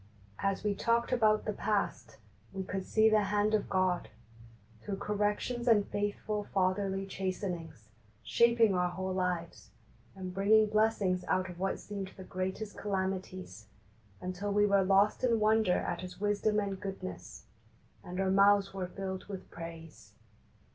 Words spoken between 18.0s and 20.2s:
and our mouths were filled with praise.